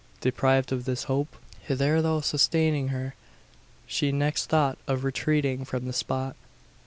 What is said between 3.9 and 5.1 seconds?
next thought of